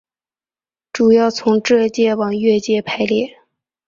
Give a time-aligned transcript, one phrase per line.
[0.91, 3.37] 主要从浙界往粤界排列。